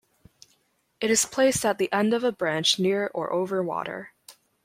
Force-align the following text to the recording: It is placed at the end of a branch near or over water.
It 0.99 1.11
is 1.11 1.25
placed 1.27 1.63
at 1.63 1.77
the 1.77 1.93
end 1.93 2.11
of 2.11 2.23
a 2.23 2.31
branch 2.31 2.79
near 2.79 3.11
or 3.13 3.31
over 3.31 3.61
water. 3.61 4.13